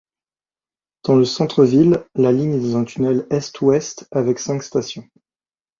Dans 1.03 1.15
le 1.15 1.25
centre-ville, 1.25 2.03
la 2.15 2.31
ligne 2.31 2.55
est 2.55 2.59
dans 2.71 2.77
un 2.77 2.85
tunnel 2.85 3.27
est-ouest, 3.29 4.07
avec 4.09 4.39
cinq 4.39 4.63
stations. 4.63 5.07